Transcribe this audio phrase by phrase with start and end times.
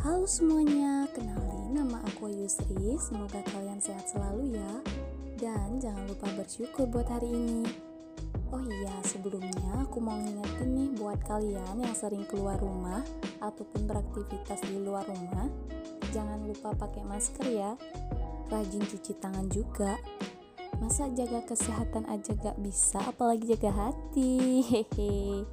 [0.00, 2.96] Halo semuanya, kenalin nama aku Yusri.
[2.96, 4.72] Semoga kalian sehat selalu ya.
[5.36, 7.68] Dan jangan lupa bersyukur buat hari ini.
[8.48, 13.04] Oh iya, sebelumnya aku mau ngingetin nih buat kalian yang sering keluar rumah
[13.44, 15.52] ataupun beraktivitas di luar rumah,
[16.16, 17.76] jangan lupa pakai masker ya.
[18.48, 20.00] Rajin cuci tangan juga.
[20.80, 24.64] Masa jaga kesehatan aja gak bisa, apalagi jaga hati.
[24.64, 25.44] Hehe.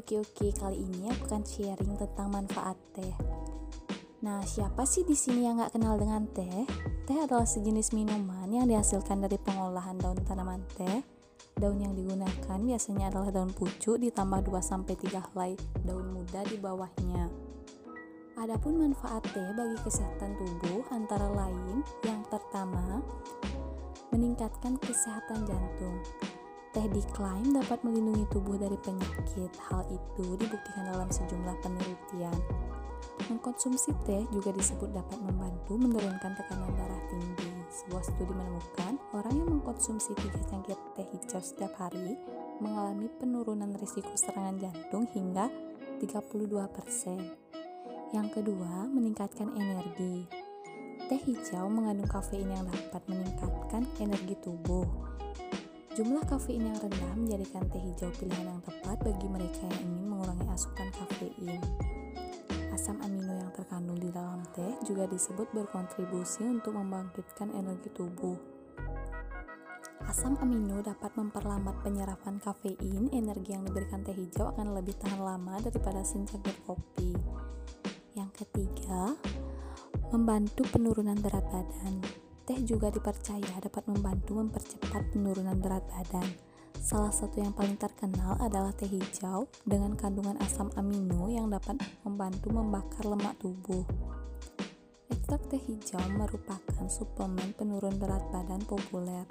[0.00, 3.42] Oke oke, kali ini aku akan sharing tentang manfaat teh.
[4.22, 6.62] Nah, siapa sih di sini yang gak kenal dengan teh?
[7.10, 11.02] Teh adalah sejenis minuman yang dihasilkan dari pengolahan daun tanaman teh.
[11.58, 17.34] Daun yang digunakan biasanya adalah daun pucuk ditambah 2-3 helai daun muda di bawahnya.
[18.38, 23.02] Adapun manfaat teh bagi kesehatan tubuh antara lain yang pertama,
[24.14, 25.98] meningkatkan kesehatan jantung.
[26.70, 29.50] Teh diklaim dapat melindungi tubuh dari penyakit.
[29.66, 32.32] Hal itu dibuktikan dalam sejumlah penelitian.
[33.42, 37.50] Mengkonsumsi teh juga disebut dapat membantu menurunkan tekanan darah tinggi.
[37.74, 42.14] Sebuah studi menemukan orang yang mengkonsumsi 3 cangkir teh hijau setiap hari
[42.62, 45.50] mengalami penurunan risiko serangan jantung hingga
[45.98, 48.14] 32%.
[48.14, 50.22] Yang kedua, meningkatkan energi.
[51.10, 54.86] Teh hijau mengandung kafein yang dapat meningkatkan energi tubuh.
[55.98, 60.46] Jumlah kafein yang rendah menjadikan teh hijau pilihan yang tepat bagi mereka yang ingin mengurangi
[60.46, 61.58] asupan kafein.
[62.72, 68.32] Asam amino yang terkandung di dalam teh juga disebut berkontribusi untuk membangkitkan energi tubuh.
[70.08, 75.60] Asam amino dapat memperlambat penyerapan kafein, energi yang diberikan teh hijau akan lebih tahan lama
[75.60, 77.12] daripada secangkir kopi.
[78.16, 79.20] Yang ketiga,
[80.08, 82.00] membantu penurunan berat badan.
[82.48, 86.51] Teh juga dipercaya dapat membantu mempercepat penurunan berat badan.
[86.82, 92.50] Salah satu yang paling terkenal adalah teh hijau dengan kandungan asam amino yang dapat membantu
[92.50, 93.86] membakar lemak tubuh.
[95.06, 99.22] Ekstrak teh hijau merupakan suplemen penurun berat badan populer.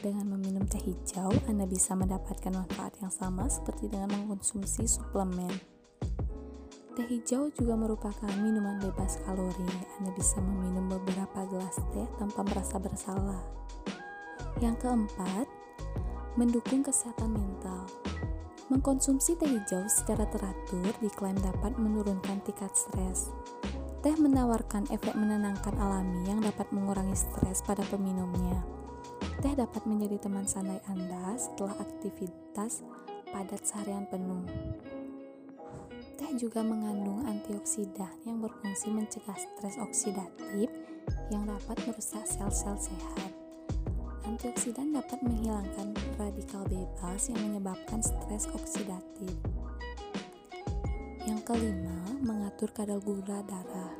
[0.00, 5.52] Dengan meminum teh hijau, Anda bisa mendapatkan manfaat yang sama seperti dengan mengkonsumsi suplemen.
[6.96, 9.68] Teh hijau juga merupakan minuman bebas kalori.
[10.00, 13.44] Anda bisa meminum beberapa gelas teh tanpa merasa bersalah.
[14.56, 15.65] Yang keempat,
[16.36, 17.88] mendukung kesehatan mental.
[18.68, 23.32] Mengkonsumsi teh hijau secara teratur diklaim dapat menurunkan tingkat stres.
[24.04, 28.60] Teh menawarkan efek menenangkan alami yang dapat mengurangi stres pada peminumnya.
[29.40, 32.84] Teh dapat menjadi teman santai Anda setelah aktivitas
[33.32, 34.44] padat seharian penuh.
[36.16, 40.68] Teh juga mengandung antioksidan yang berfungsi mencegah stres oksidatif
[41.30, 43.35] yang dapat merusak sel-sel sehat.
[44.26, 49.30] Antioksidan dapat menghilangkan radikal bebas yang menyebabkan stres oksidatif.
[51.22, 51.94] Yang kelima,
[52.26, 53.94] mengatur kadar gula darah.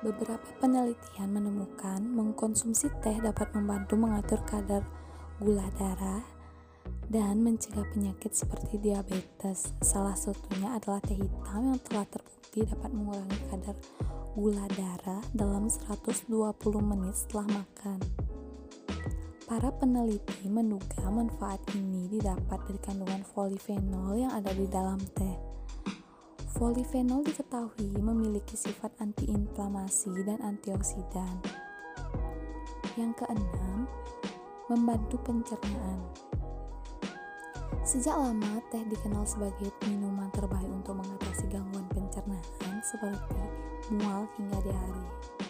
[0.00, 4.80] Beberapa penelitian menemukan mengkonsumsi teh dapat membantu mengatur kadar
[5.44, 6.24] gula darah
[7.12, 9.76] dan mencegah penyakit seperti diabetes.
[9.84, 13.76] Salah satunya adalah teh hitam yang telah terbukti dapat mengurangi kadar
[14.32, 16.32] gula darah dalam 120
[16.80, 18.27] menit setelah makan.
[19.48, 25.40] Para peneliti menduga manfaat ini didapat dari kandungan polifenol yang ada di dalam teh.
[26.52, 31.40] Polifenol diketahui memiliki sifat antiinflamasi dan antioksidan.
[33.00, 33.88] Yang keenam,
[34.68, 36.12] membantu pencernaan.
[37.88, 43.40] Sejak lama, teh dikenal sebagai minuman terbaik untuk mengatasi gangguan pencernaan seperti
[43.96, 45.47] mual hingga diare.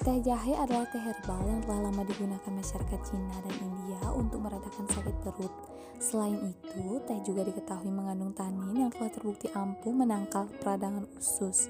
[0.00, 4.88] Teh jahe adalah teh herbal yang telah lama digunakan masyarakat Cina dan India untuk meredakan
[4.88, 5.52] sakit perut.
[6.00, 11.68] Selain itu, teh juga diketahui mengandung tanin yang telah terbukti ampuh menangkal peradangan usus.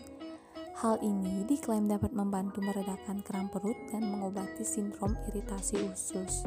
[0.78, 6.46] Hal ini diklaim dapat membantu meredakan kram perut dan mengobati sindrom iritasi usus.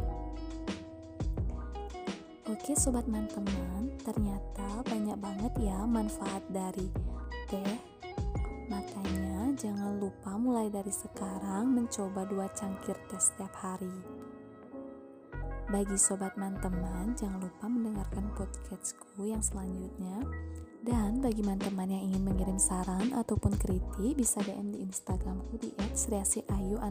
[2.48, 6.88] Oke sobat teman, ternyata banyak banget ya manfaat dari
[7.52, 7.93] teh
[8.74, 13.94] Makanya jangan lupa mulai dari sekarang mencoba dua cangkir teh setiap hari.
[15.70, 20.26] Bagi sobat teman, jangan lupa mendengarkan podcastku yang selanjutnya.
[20.82, 26.82] Dan bagi teman yang ingin mengirim saran ataupun kritik bisa DM di Instagramku di @sriasiayu.